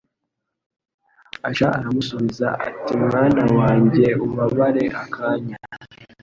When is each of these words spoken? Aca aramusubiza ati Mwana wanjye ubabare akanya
Aca 1.47 1.67
aramusubiza 1.77 2.47
ati 2.67 2.93
Mwana 3.03 3.43
wanjye 3.57 4.05
ubabare 4.25 4.83
akanya 5.03 5.57